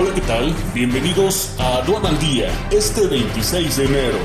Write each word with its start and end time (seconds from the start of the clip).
Hola, 0.00 0.14
¿qué 0.14 0.20
tal? 0.20 0.54
Bienvenidos 0.72 1.56
a 1.58 1.78
Aduana 1.78 2.10
al 2.10 2.18
Día, 2.20 2.48
este 2.70 3.08
26 3.08 3.76
de 3.78 3.84
enero. 3.84 4.18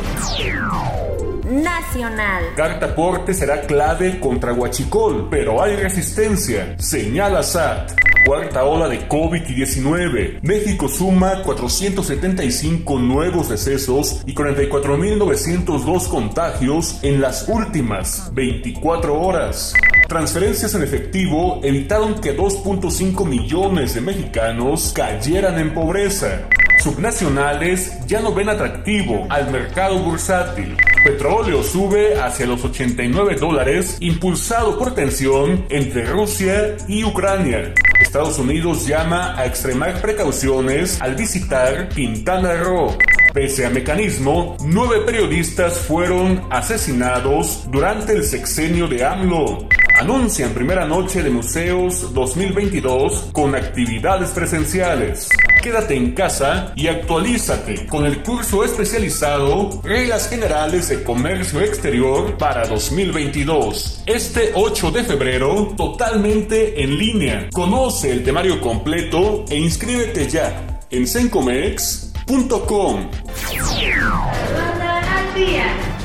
Nacional. 1.50 2.44
Cartaporte 2.56 3.34
será 3.34 3.62
clave 3.62 4.20
contra 4.20 4.54
Huachicol, 4.54 5.30
pero 5.32 5.64
hay 5.64 5.76
resistencia, 5.76 6.76
señala 6.78 7.42
SAT. 7.42 7.92
Cuarta 8.28 8.66
ola 8.66 8.88
de 8.88 9.10
COVID-19. 9.10 10.42
México 10.44 10.88
suma 10.88 11.42
475 11.42 13.00
nuevos 13.00 13.50
decesos 13.50 14.22
y 14.28 14.36
44.902 14.36 16.08
contagios 16.08 17.00
en 17.04 17.20
las 17.20 17.50
últimas 17.50 18.32
24 18.36 19.20
horas. 19.20 19.74
Transferencias 20.14 20.76
en 20.76 20.84
efectivo 20.84 21.60
evitaron 21.64 22.22
que 22.22 22.38
2.5 22.38 23.26
millones 23.26 23.96
de 23.96 24.02
mexicanos 24.02 24.94
cayeran 24.96 25.58
en 25.58 25.74
pobreza. 25.74 26.48
Subnacionales 26.84 27.98
ya 28.06 28.22
no 28.22 28.32
ven 28.32 28.48
atractivo 28.48 29.26
al 29.32 29.50
mercado 29.50 29.98
bursátil. 29.98 30.78
Petróleo 31.04 31.64
sube 31.64 32.22
hacia 32.22 32.46
los 32.46 32.64
89 32.64 33.38
dólares, 33.38 33.98
impulsado 34.02 34.78
por 34.78 34.94
tensión 34.94 35.66
entre 35.70 36.06
Rusia 36.06 36.78
y 36.88 37.04
Ucrania. 37.04 37.74
Estados 38.00 38.38
Unidos 38.38 38.86
llama 38.86 39.36
a 39.36 39.48
extremar 39.48 40.00
precauciones 40.00 41.02
al 41.02 41.16
visitar 41.16 41.90
Quintana 41.90 42.54
Roo. 42.58 42.96
Pese 43.34 43.66
a 43.66 43.72
mecanismo, 43.72 44.58
nueve 44.64 45.00
periodistas 45.08 45.80
fueron 45.80 46.44
asesinados 46.52 47.64
durante 47.72 48.14
el 48.14 48.24
sexenio 48.24 48.88
de 48.88 49.04
AMLO. 49.04 49.68
Anuncian 50.04 50.54
primera 50.54 50.86
noche 50.86 51.24
de 51.24 51.30
museos 51.30 52.14
2022 52.14 53.30
con 53.32 53.56
actividades 53.56 54.32
presenciales. 54.32 55.30
Quédate 55.62 55.96
en 55.96 56.12
casa 56.12 56.74
y 56.76 56.88
actualízate 56.88 57.86
con 57.86 58.06
el 58.06 58.22
curso 58.22 58.66
especializado 58.66 59.82
Reglas 59.82 60.28
Generales 60.28 60.90
de 60.90 61.04
Comercio 61.04 61.62
Exterior 61.62 62.38
para 62.38 62.68
2022. 62.68 64.04
Este 64.06 64.52
8 64.54 64.92
de 64.92 65.06
febrero, 65.06 65.74
totalmente 65.78 66.84
en 66.84 66.98
línea. 66.98 67.48
Conoce 67.54 68.12
el 68.12 68.26
temario 68.26 68.60
completo 68.60 69.46
e 69.50 69.56
inscríbete 69.56 70.28
ya 70.28 70.82
en 70.90 71.08
sencomex.com. 71.08 73.10